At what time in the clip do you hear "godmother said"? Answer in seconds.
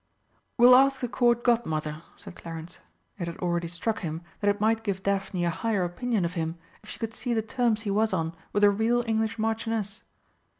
1.43-2.35